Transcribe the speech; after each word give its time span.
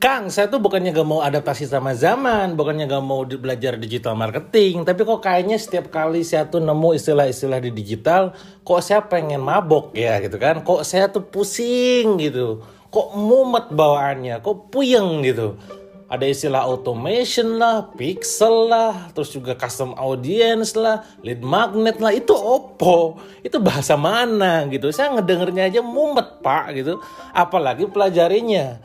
Kang, 0.00 0.32
saya 0.32 0.48
tuh 0.48 0.64
bukannya 0.64 0.96
gak 0.96 1.04
mau 1.04 1.20
adaptasi 1.20 1.68
sama 1.68 1.92
zaman, 1.92 2.56
bukannya 2.56 2.88
gak 2.88 3.04
mau 3.04 3.20
belajar 3.20 3.76
digital 3.76 4.16
marketing, 4.16 4.80
tapi 4.88 5.04
kok 5.04 5.20
kayaknya 5.20 5.60
setiap 5.60 5.92
kali 5.92 6.24
saya 6.24 6.48
tuh 6.48 6.56
nemu 6.56 6.96
istilah-istilah 6.96 7.60
di 7.60 7.68
digital, 7.68 8.32
kok 8.64 8.80
saya 8.80 9.04
pengen 9.04 9.44
mabok 9.44 9.92
ya 9.92 10.16
gitu 10.24 10.40
kan, 10.40 10.64
kok 10.64 10.88
saya 10.88 11.12
tuh 11.12 11.28
pusing 11.28 12.16
gitu, 12.16 12.64
kok 12.88 13.12
mumet 13.12 13.68
bawaannya, 13.68 14.40
kok 14.40 14.72
puyeng 14.72 15.20
gitu. 15.20 15.60
Ada 16.08 16.26
istilah 16.26 16.64
automation 16.64 17.60
lah, 17.60 17.92
pixel 17.92 18.72
lah, 18.72 19.12
terus 19.12 19.36
juga 19.36 19.52
custom 19.52 19.92
audience 20.00 20.80
lah, 20.80 21.04
lead 21.20 21.44
magnet 21.44 22.00
lah, 22.00 22.16
itu 22.16 22.32
opo, 22.32 23.20
itu 23.44 23.60
bahasa 23.60 24.00
mana 24.00 24.64
gitu. 24.72 24.88
Saya 24.96 25.12
ngedengernya 25.12 25.68
aja 25.68 25.80
mumet 25.84 26.40
pak 26.40 26.72
gitu, 26.72 27.04
apalagi 27.36 27.84
pelajarinya. 27.84 28.80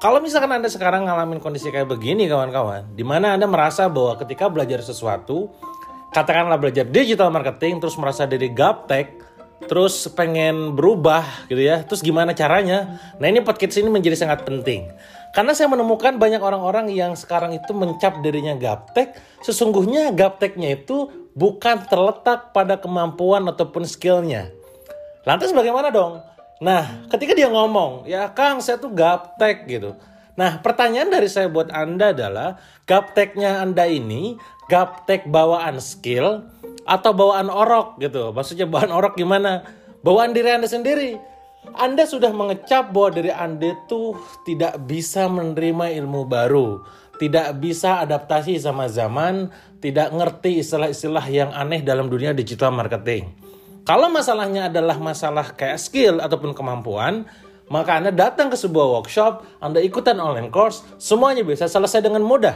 Kalau 0.00 0.16
misalkan 0.16 0.48
Anda 0.48 0.72
sekarang 0.72 1.04
ngalamin 1.04 1.44
kondisi 1.44 1.68
kayak 1.68 1.92
begini 1.92 2.24
kawan-kawan, 2.24 2.96
di 2.96 3.04
mana 3.04 3.36
Anda 3.36 3.44
merasa 3.44 3.84
bahwa 3.92 4.16
ketika 4.16 4.48
belajar 4.48 4.80
sesuatu, 4.80 5.52
katakanlah 6.16 6.56
belajar 6.56 6.88
digital 6.88 7.28
marketing, 7.28 7.84
terus 7.84 8.00
merasa 8.00 8.24
diri 8.24 8.48
gaptek, 8.48 9.20
terus 9.68 10.08
pengen 10.16 10.72
berubah 10.72 11.44
gitu 11.52 11.60
ya, 11.60 11.84
terus 11.84 12.00
gimana 12.00 12.32
caranya? 12.32 12.96
Nah 13.20 13.28
ini 13.28 13.44
podcast 13.44 13.76
ini 13.76 13.92
menjadi 13.92 14.16
sangat 14.16 14.48
penting. 14.48 14.88
Karena 15.36 15.52
saya 15.52 15.68
menemukan 15.68 16.16
banyak 16.16 16.40
orang-orang 16.40 16.88
yang 16.96 17.12
sekarang 17.12 17.52
itu 17.52 17.76
mencap 17.76 18.24
dirinya 18.24 18.56
gaptek, 18.56 19.12
sesungguhnya 19.44 20.16
gapteknya 20.16 20.80
itu 20.80 21.12
bukan 21.36 21.84
terletak 21.92 22.56
pada 22.56 22.80
kemampuan 22.80 23.44
ataupun 23.52 23.84
skillnya. 23.84 24.48
Lantas 25.28 25.52
bagaimana 25.52 25.92
dong? 25.92 26.24
Nah, 26.60 27.08
ketika 27.08 27.32
dia 27.32 27.48
ngomong, 27.48 28.04
ya 28.04 28.28
Kang, 28.36 28.60
saya 28.60 28.76
tuh 28.76 28.92
gaptek 28.92 29.64
gitu. 29.64 29.96
Nah, 30.36 30.60
pertanyaan 30.60 31.08
dari 31.08 31.28
saya 31.28 31.48
buat 31.48 31.72
Anda 31.72 32.12
adalah, 32.12 32.60
gapteknya 32.84 33.64
Anda 33.64 33.88
ini, 33.88 34.36
gaptek 34.68 35.24
bawaan 35.24 35.80
skill 35.80 36.44
atau 36.84 37.16
bawaan 37.16 37.48
orok 37.48 37.96
gitu. 38.04 38.36
Maksudnya 38.36 38.68
bawaan 38.68 38.92
orok 38.92 39.16
gimana? 39.16 39.64
Bawaan 40.04 40.36
diri 40.36 40.52
Anda 40.52 40.68
sendiri. 40.68 41.16
Anda 41.76 42.04
sudah 42.04 42.32
mengecap 42.32 42.92
bahwa 42.92 43.08
diri 43.12 43.32
Anda 43.32 43.72
tuh 43.88 44.20
tidak 44.44 44.84
bisa 44.84 45.28
menerima 45.32 45.96
ilmu 45.96 46.28
baru, 46.28 46.84
tidak 47.16 47.56
bisa 47.56 48.00
adaptasi 48.04 48.60
sama 48.60 48.88
zaman, 48.88 49.48
tidak 49.80 50.12
ngerti 50.12 50.60
istilah-istilah 50.60 51.24
yang 51.28 51.50
aneh 51.56 51.80
dalam 51.84 52.08
dunia 52.08 52.36
digital 52.36 52.72
marketing. 52.72 53.49
Kalau 53.90 54.06
masalahnya 54.06 54.70
adalah 54.70 55.02
masalah 55.02 55.50
kayak 55.50 55.82
skill 55.82 56.22
ataupun 56.22 56.54
kemampuan, 56.54 57.26
maka 57.66 57.98
Anda 57.98 58.14
datang 58.14 58.46
ke 58.46 58.54
sebuah 58.54 58.86
workshop, 58.86 59.42
Anda 59.58 59.82
ikutan 59.82 60.22
online 60.22 60.46
course, 60.54 60.86
semuanya 61.02 61.42
bisa 61.42 61.66
selesai 61.66 61.98
dengan 61.98 62.22
mudah. 62.22 62.54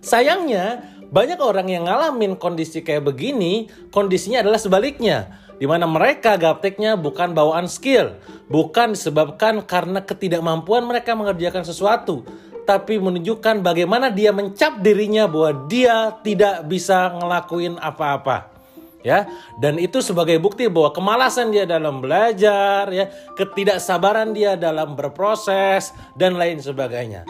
Sayangnya, 0.00 0.80
banyak 1.12 1.36
orang 1.36 1.68
yang 1.68 1.84
ngalamin 1.84 2.40
kondisi 2.40 2.80
kayak 2.80 3.12
begini, 3.12 3.68
kondisinya 3.92 4.40
adalah 4.40 4.56
sebaliknya. 4.56 5.36
Di 5.60 5.68
mana 5.68 5.84
mereka 5.84 6.40
gapteknya 6.40 6.96
bukan 6.96 7.36
bawaan 7.36 7.68
skill, 7.68 8.16
bukan 8.48 8.96
disebabkan 8.96 9.60
karena 9.68 10.00
ketidakmampuan 10.00 10.80
mereka 10.88 11.12
mengerjakan 11.12 11.68
sesuatu, 11.68 12.24
tapi 12.64 12.96
menunjukkan 12.96 13.60
bagaimana 13.60 14.08
dia 14.08 14.32
mencap 14.32 14.80
dirinya 14.80 15.28
bahwa 15.28 15.68
dia 15.68 16.16
tidak 16.24 16.64
bisa 16.72 17.20
ngelakuin 17.20 17.76
apa-apa 17.76 18.59
ya 19.00 19.28
dan 19.56 19.80
itu 19.80 20.04
sebagai 20.04 20.36
bukti 20.40 20.68
bahwa 20.68 20.92
kemalasan 20.92 21.52
dia 21.52 21.64
dalam 21.64 22.04
belajar 22.04 22.88
ya 22.92 23.08
ketidaksabaran 23.36 24.32
dia 24.36 24.56
dalam 24.56 24.96
berproses 24.96 25.92
dan 26.16 26.36
lain 26.36 26.60
sebagainya. 26.60 27.24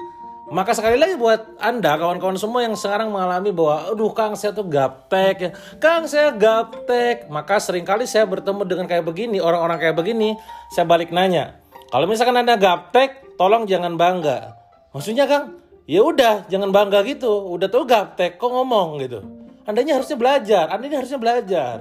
Maka 0.51 0.75
sekali 0.75 0.99
lagi 0.99 1.15
buat 1.15 1.63
anda 1.63 1.95
kawan-kawan 1.95 2.35
semua 2.35 2.67
yang 2.67 2.75
sekarang 2.75 3.15
mengalami 3.15 3.55
bahwa 3.55 3.95
aduh 3.95 4.11
kang 4.11 4.35
saya 4.35 4.51
tuh 4.51 4.67
gaptek 4.67 5.37
ya. 5.39 5.51
Kang 5.79 6.11
saya 6.11 6.35
gaptek. 6.35 7.31
Maka 7.31 7.63
sering 7.63 7.87
kali 7.87 8.03
saya 8.03 8.27
bertemu 8.27 8.67
dengan 8.67 8.91
kayak 8.91 9.07
begini 9.07 9.39
orang-orang 9.39 9.79
kayak 9.79 9.95
begini 9.95 10.35
saya 10.75 10.91
balik 10.91 11.15
nanya 11.15 11.55
kalau 11.95 12.11
misalkan 12.11 12.39
anda 12.39 12.59
gaptek 12.59 13.39
tolong 13.39 13.67
jangan 13.71 13.95
bangga. 13.95 14.59
Maksudnya 14.91 15.31
kang? 15.31 15.63
Ya 15.87 16.03
udah 16.03 16.47
jangan 16.51 16.75
bangga 16.75 17.07
gitu. 17.07 17.31
Udah 17.51 17.71
tuh 17.71 17.87
gaptek 17.87 18.39
kok 18.39 18.51
ngomong? 18.51 18.99
Gitu 19.07 19.23
Andanya 19.69 20.01
harusnya 20.01 20.17
belajar, 20.17 20.65
Andanya 20.73 21.01
harusnya 21.01 21.21
belajar, 21.21 21.75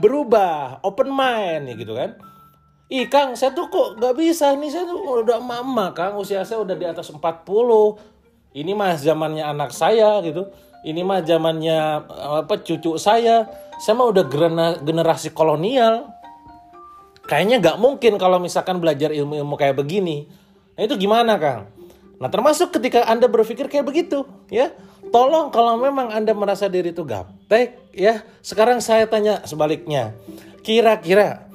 berubah, 0.00 0.80
open 0.84 1.08
mind 1.12 1.72
ya 1.72 1.74
gitu 1.76 1.92
kan. 1.96 2.16
Ih 2.86 3.10
Kang, 3.10 3.34
saya 3.34 3.50
tuh 3.50 3.66
kok 3.66 3.98
gak 3.98 4.14
bisa 4.14 4.54
nih, 4.54 4.70
saya 4.70 4.86
tuh 4.86 5.02
udah 5.26 5.42
mama 5.42 5.90
Kang, 5.90 6.14
usia 6.14 6.46
saya 6.46 6.62
udah 6.62 6.78
di 6.78 6.86
atas 6.86 7.10
40. 7.10 7.18
Ini 8.54 8.72
mah 8.72 8.94
zamannya 8.94 9.42
anak 9.42 9.74
saya 9.74 10.22
gitu. 10.22 10.46
Ini 10.86 11.02
mah 11.02 11.26
zamannya 11.26 12.06
apa 12.40 12.62
cucu 12.62 12.94
saya. 12.94 13.50
Saya 13.82 13.98
mah 13.98 14.06
udah 14.06 14.24
generasi 14.80 15.34
kolonial. 15.34 16.14
Kayaknya 17.26 17.58
gak 17.58 17.76
mungkin 17.82 18.22
kalau 18.22 18.38
misalkan 18.38 18.78
belajar 18.78 19.10
ilmu-ilmu 19.10 19.58
kayak 19.58 19.76
begini. 19.76 20.30
Nah 20.78 20.86
itu 20.86 20.94
gimana 20.94 21.36
Kang? 21.42 21.66
Nah 22.22 22.30
termasuk 22.30 22.70
ketika 22.70 23.02
Anda 23.04 23.26
berpikir 23.26 23.66
kayak 23.66 23.82
begitu 23.82 24.24
ya. 24.46 24.70
Tolong 25.10 25.54
kalau 25.54 25.78
memang 25.78 26.10
Anda 26.10 26.34
merasa 26.34 26.66
diri 26.66 26.90
itu 26.90 27.06
gaptek 27.06 27.92
ya. 27.94 28.26
Sekarang 28.42 28.82
saya 28.82 29.06
tanya 29.06 29.42
sebaliknya. 29.46 30.12
Kira-kira 30.66 31.46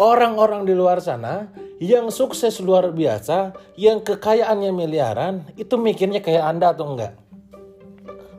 orang-orang 0.00 0.64
di 0.64 0.72
luar 0.72 1.02
sana 1.02 1.50
yang 1.80 2.12
sukses 2.12 2.60
luar 2.60 2.92
biasa, 2.92 3.56
yang 3.80 4.04
kekayaannya 4.04 4.70
miliaran, 4.70 5.48
itu 5.56 5.80
mikirnya 5.80 6.20
kayak 6.20 6.44
Anda 6.44 6.76
atau 6.76 6.92
enggak? 6.92 7.16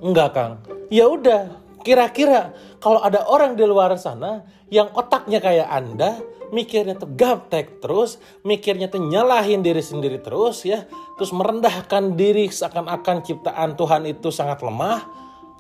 Enggak, 0.02 0.30
Kang. 0.34 0.54
Ya 0.94 1.10
udah, 1.10 1.50
kira-kira 1.81 2.56
kalau 2.80 3.02
ada 3.02 3.25
orang 3.28 3.58
di 3.58 3.66
luar 3.66 3.94
sana 3.97 4.46
yang 4.72 4.90
otaknya 4.96 5.44
kayak 5.44 5.68
Anda, 5.68 6.18
mikirnya 6.56 6.96
tuh 6.96 7.12
gaptek 7.12 7.84
terus, 7.84 8.22
mikirnya 8.46 8.88
tuh 8.88 9.03
nyalahin 9.03 9.59
diri 9.59 9.84
sendiri 9.84 10.22
terus 10.24 10.64
ya, 10.64 10.88
terus 11.19 11.36
merendahkan 11.36 12.16
diri 12.16 12.47
seakan-akan 12.47 13.25
ciptaan 13.25 13.75
Tuhan 13.75 14.08
itu 14.08 14.31
sangat 14.31 14.64
lemah, 14.64 15.03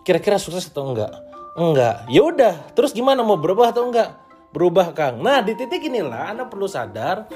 kira-kira 0.07 0.39
sukses 0.39 0.71
atau 0.71 0.95
enggak? 0.95 1.11
Enggak. 1.59 2.07
Ya 2.07 2.21
udah, 2.23 2.55
terus 2.71 2.95
gimana 2.95 3.19
mau 3.25 3.35
berubah 3.35 3.75
atau 3.75 3.91
enggak? 3.91 4.15
Berubah, 4.51 4.91
Kang. 4.91 5.23
Nah, 5.23 5.39
di 5.39 5.55
titik 5.55 5.87
inilah 5.87 6.35
Anda 6.35 6.43
perlu 6.43 6.67
sadar 6.67 7.27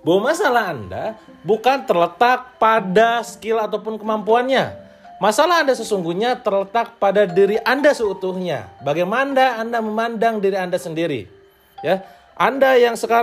bahwa 0.00 0.32
masalah 0.32 0.72
Anda 0.72 1.04
bukan 1.44 1.84
terletak 1.84 2.56
pada 2.56 3.20
skill 3.20 3.60
ataupun 3.60 4.00
kemampuannya. 4.00 4.81
Masalah 5.22 5.62
Anda 5.62 5.78
sesungguhnya 5.78 6.42
terletak 6.42 6.98
pada 6.98 7.30
diri 7.30 7.54
Anda 7.62 7.94
seutuhnya. 7.94 8.74
Bagaimana 8.82 9.62
Anda 9.62 9.78
memandang 9.78 10.42
diri 10.42 10.58
Anda 10.58 10.82
sendiri. 10.82 11.30
Ya, 11.78 12.02
Anda 12.34 12.74
yang 12.74 12.98
sekarang 12.98 13.22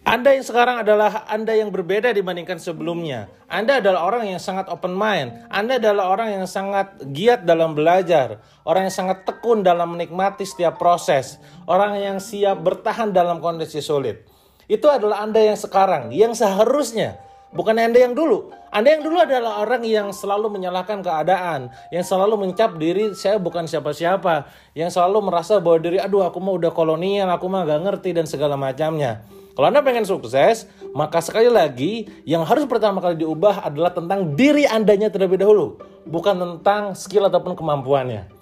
anda 0.00 0.32
yang 0.32 0.40
sekarang 0.42 0.80
adalah 0.80 1.28
Anda 1.28 1.52
yang 1.52 1.68
berbeda 1.68 2.16
dibandingkan 2.16 2.56
sebelumnya. 2.56 3.28
Anda 3.52 3.84
adalah 3.84 4.08
orang 4.08 4.32
yang 4.32 4.40
sangat 4.40 4.72
open 4.72 4.96
mind. 4.96 5.44
Anda 5.52 5.76
adalah 5.76 6.08
orang 6.08 6.40
yang 6.40 6.48
sangat 6.48 7.04
giat 7.12 7.44
dalam 7.44 7.76
belajar. 7.76 8.40
Orang 8.64 8.88
yang 8.88 8.96
sangat 8.96 9.28
tekun 9.28 9.60
dalam 9.60 9.92
menikmati 9.92 10.48
setiap 10.48 10.80
proses. 10.80 11.36
Orang 11.68 12.00
yang 12.00 12.16
siap 12.16 12.64
bertahan 12.64 13.12
dalam 13.12 13.44
kondisi 13.44 13.84
sulit. 13.84 14.24
Itu 14.72 14.88
adalah 14.88 15.20
Anda 15.20 15.44
yang 15.44 15.60
sekarang, 15.60 16.16
yang 16.16 16.32
seharusnya. 16.32 17.20
Bukan 17.50 17.74
Anda 17.74 18.06
yang 18.06 18.14
dulu. 18.14 18.54
Anda 18.70 18.94
yang 18.94 19.02
dulu 19.02 19.18
adalah 19.18 19.66
orang 19.66 19.82
yang 19.82 20.14
selalu 20.14 20.54
menyalahkan 20.54 21.02
keadaan. 21.02 21.74
Yang 21.90 22.14
selalu 22.14 22.46
mencap 22.46 22.78
diri, 22.78 23.10
saya 23.18 23.42
bukan 23.42 23.66
siapa-siapa. 23.66 24.46
Yang 24.78 24.94
selalu 24.94 25.18
merasa 25.26 25.58
bahwa 25.58 25.82
diri, 25.82 25.98
aduh 25.98 26.22
aku 26.22 26.38
mah 26.38 26.54
udah 26.54 26.70
kolonial, 26.70 27.26
aku 27.34 27.50
mah 27.50 27.66
gak 27.66 27.82
ngerti 27.82 28.14
dan 28.14 28.30
segala 28.30 28.54
macamnya. 28.54 29.26
Kalau 29.58 29.66
Anda 29.66 29.82
pengen 29.82 30.06
sukses, 30.06 30.70
maka 30.94 31.18
sekali 31.18 31.50
lagi 31.50 32.06
yang 32.22 32.46
harus 32.46 32.70
pertama 32.70 33.02
kali 33.02 33.18
diubah 33.18 33.66
adalah 33.66 33.90
tentang 33.90 34.38
diri 34.38 34.62
Andanya 34.70 35.10
terlebih 35.10 35.42
dahulu, 35.42 35.74
bukan 36.06 36.38
tentang 36.38 36.94
skill 36.94 37.26
ataupun 37.26 37.58
kemampuannya. 37.58 38.39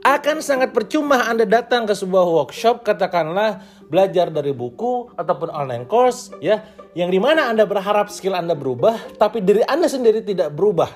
Akan 0.00 0.40
sangat 0.40 0.72
percuma 0.72 1.28
Anda 1.28 1.44
datang 1.44 1.84
ke 1.84 1.92
sebuah 1.92 2.24
workshop, 2.24 2.88
katakanlah 2.88 3.60
belajar 3.92 4.32
dari 4.32 4.56
buku 4.56 5.12
ataupun 5.12 5.52
online 5.52 5.84
course, 5.84 6.32
ya, 6.40 6.64
yang 6.96 7.12
di 7.12 7.20
mana 7.20 7.52
Anda 7.52 7.68
berharap 7.68 8.08
skill 8.08 8.32
Anda 8.32 8.56
berubah, 8.56 8.96
tapi 9.20 9.44
diri 9.44 9.60
Anda 9.68 9.92
sendiri 9.92 10.24
tidak 10.24 10.56
berubah. 10.56 10.88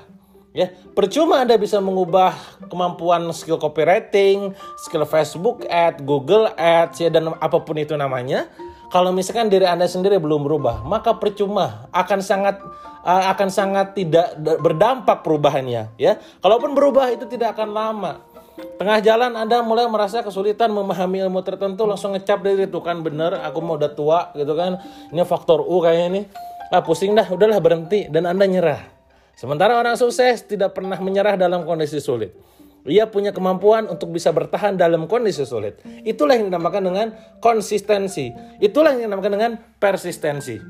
Ya, 0.57 0.73
percuma 0.97 1.45
Anda 1.45 1.61
bisa 1.61 1.85
mengubah 1.85 2.33
kemampuan 2.73 3.29
skill 3.37 3.61
copywriting, 3.61 4.57
skill 4.81 5.05
Facebook 5.05 5.69
Ads, 5.69 6.01
Google 6.07 6.49
Ads 6.57 7.05
ya 7.05 7.13
dan 7.13 7.29
apa 7.37 7.61
pun 7.61 7.77
itu 7.77 7.93
namanya. 8.01 8.49
Kalau 8.89 9.13
misalkan 9.13 9.53
diri 9.53 9.69
Anda 9.69 9.85
sendiri 9.85 10.17
belum 10.17 10.49
berubah, 10.49 10.81
maka 10.81 11.13
percuma 11.19 11.93
akan 11.93 12.25
sangat 12.25 12.57
uh, 13.05 13.25
akan 13.37 13.49
sangat 13.53 13.99
tidak 13.99 14.33
berdampak 14.41 15.21
perubahannya, 15.21 15.93
ya. 16.01 16.17
Kalaupun 16.41 16.73
berubah 16.73 17.13
itu 17.13 17.29
tidak 17.29 17.59
akan 17.59 17.69
lama. 17.75 18.13
Tengah 18.75 18.99
jalan 19.01 19.33
Anda 19.39 19.63
mulai 19.63 19.87
merasa 19.87 20.21
kesulitan 20.21 20.75
memahami 20.75 21.23
ilmu 21.25 21.41
tertentu 21.47 21.87
langsung 21.87 22.13
ngecap 22.13 22.43
dari 22.43 22.67
itu 22.67 22.81
kan 22.83 23.01
bener 23.01 23.39
aku 23.39 23.63
mau 23.63 23.79
udah 23.79 23.93
tua 23.95 24.35
gitu 24.35 24.53
kan. 24.59 24.83
Ini 25.15 25.23
faktor 25.23 25.63
U 25.63 25.79
kayaknya 25.85 26.07
ini. 26.11 26.23
Ah 26.75 26.83
pusing 26.83 27.15
dah, 27.15 27.29
udahlah 27.31 27.63
berhenti 27.63 28.11
dan 28.11 28.27
Anda 28.27 28.51
nyerah. 28.51 28.83
Sementara 29.39 29.79
orang 29.79 29.95
sukses 29.95 30.43
tidak 30.47 30.75
pernah 30.75 30.99
menyerah 30.99 31.39
dalam 31.39 31.63
kondisi 31.63 32.03
sulit. 32.03 32.35
Ia 32.85 33.09
punya 33.09 33.33
kemampuan 33.33 33.89
untuk 33.89 34.13
bisa 34.13 34.29
bertahan 34.29 34.77
dalam 34.77 35.09
kondisi 35.09 35.49
sulit. 35.49 35.81
Itulah 36.05 36.37
yang 36.37 36.53
dinamakan 36.53 36.83
dengan 36.85 37.07
konsistensi. 37.41 38.29
Itulah 38.61 38.93
yang 38.93 39.09
dinamakan 39.09 39.33
dengan 39.41 39.53
persistensi. 39.81 40.61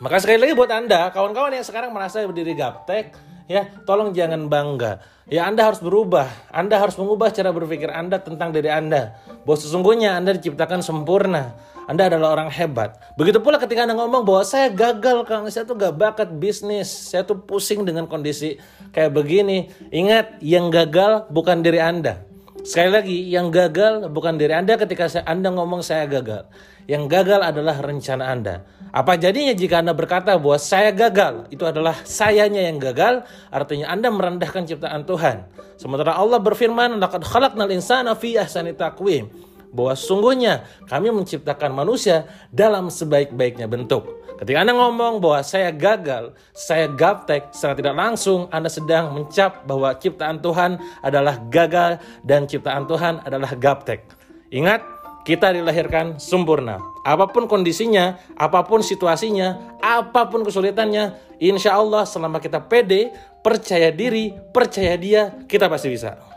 Maka 0.00 0.16
sekali 0.22 0.40
lagi 0.40 0.54
buat 0.56 0.70
Anda, 0.72 1.12
kawan-kawan 1.12 1.52
yang 1.52 1.66
sekarang 1.66 1.90
merasa 1.92 2.22
berdiri 2.24 2.56
gaptek, 2.56 3.12
ya 3.50 3.66
tolong 3.82 4.14
jangan 4.14 4.46
bangga. 4.46 5.02
Ya 5.26 5.50
Anda 5.50 5.66
harus 5.66 5.82
berubah. 5.82 6.30
Anda 6.54 6.78
harus 6.78 6.94
mengubah 6.94 7.34
cara 7.34 7.50
berpikir 7.50 7.90
Anda 7.90 8.22
tentang 8.22 8.54
diri 8.54 8.70
Anda. 8.70 9.18
Bahwa 9.42 9.58
sesungguhnya 9.58 10.14
Anda 10.14 10.38
diciptakan 10.38 10.86
sempurna. 10.86 11.58
Anda 11.90 12.06
adalah 12.06 12.38
orang 12.38 12.54
hebat. 12.54 12.94
Begitu 13.18 13.42
pula 13.42 13.58
ketika 13.58 13.82
Anda 13.82 13.98
ngomong 13.98 14.22
bahwa 14.22 14.46
saya 14.46 14.70
gagal 14.70 15.26
Kang, 15.26 15.50
saya 15.50 15.66
tuh 15.66 15.74
gak 15.74 15.98
bakat 15.98 16.30
bisnis, 16.38 16.86
saya 16.86 17.26
tuh 17.26 17.42
pusing 17.42 17.82
dengan 17.82 18.06
kondisi 18.06 18.62
kayak 18.94 19.10
begini. 19.10 19.74
Ingat, 19.90 20.38
yang 20.38 20.70
gagal 20.70 21.26
bukan 21.34 21.66
diri 21.66 21.82
Anda. 21.82 22.29
Sekali 22.60 22.90
lagi, 22.92 23.18
yang 23.28 23.48
gagal 23.48 24.08
bukan 24.12 24.36
diri 24.36 24.52
Anda 24.52 24.76
ketika 24.76 25.08
Anda 25.24 25.48
ngomong 25.52 25.80
saya 25.80 26.04
gagal. 26.04 26.44
Yang 26.84 27.04
gagal 27.08 27.40
adalah 27.40 27.76
rencana 27.80 28.34
Anda. 28.34 28.66
Apa 28.90 29.14
jadinya 29.14 29.54
jika 29.54 29.78
Anda 29.80 29.94
berkata 29.94 30.34
bahwa 30.34 30.58
saya 30.58 30.90
gagal, 30.90 31.46
itu 31.54 31.62
adalah 31.62 31.94
sayanya 32.02 32.66
yang 32.66 32.82
gagal, 32.82 33.22
artinya 33.48 33.88
Anda 33.88 34.10
merendahkan 34.10 34.66
ciptaan 34.66 35.06
Tuhan. 35.06 35.46
Sementara 35.78 36.18
Allah 36.18 36.42
berfirman, 36.42 36.98
"Laqad 36.98 37.24
khalaqnal 37.24 37.70
insana 37.72 38.12
fi 38.18 38.36
ahsani 38.36 38.74
taqwim." 38.74 39.49
Bahwa 39.70 39.94
sungguhnya 39.94 40.66
kami 40.90 41.10
menciptakan 41.14 41.74
manusia 41.74 42.26
dalam 42.50 42.90
sebaik-baiknya 42.90 43.70
bentuk. 43.70 44.20
Ketika 44.40 44.64
Anda 44.64 44.72
ngomong 44.72 45.20
bahwa 45.20 45.44
saya 45.44 45.68
gagal, 45.68 46.32
saya 46.56 46.88
gaptek, 46.88 47.52
secara 47.52 47.76
tidak 47.76 47.92
langsung 47.92 48.48
Anda 48.48 48.72
sedang 48.72 49.12
mencap 49.12 49.68
bahwa 49.68 49.92
ciptaan 50.00 50.40
Tuhan 50.40 50.80
adalah 51.04 51.36
gagal 51.52 52.00
dan 52.24 52.48
ciptaan 52.48 52.88
Tuhan 52.88 53.20
adalah 53.20 53.52
gaptek. 53.52 54.08
Ingat, 54.48 54.80
kita 55.28 55.52
dilahirkan 55.52 56.16
sempurna. 56.16 56.80
Apa 57.04 57.28
pun 57.28 57.44
kondisinya, 57.44 58.16
apa 58.40 58.64
pun 58.64 58.80
situasinya, 58.80 59.76
apa 59.84 60.32
pun 60.32 60.40
kesulitannya, 60.40 61.36
insya 61.36 61.76
Allah 61.76 62.08
selama 62.08 62.40
kita 62.40 62.64
pede, 62.64 63.12
percaya 63.44 63.92
diri, 63.92 64.32
percaya 64.56 64.96
dia, 64.96 65.36
kita 65.44 65.68
pasti 65.68 65.92
bisa. 65.92 66.29